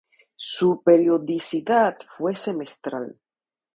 Su 0.35 0.81
periodicidad 0.81 1.95
fue 2.07 2.35
semestral. 2.35 3.19